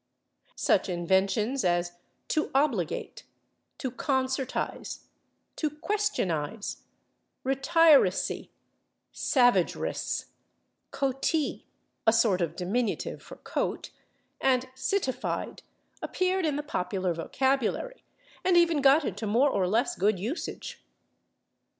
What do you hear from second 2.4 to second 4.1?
obligate/, /to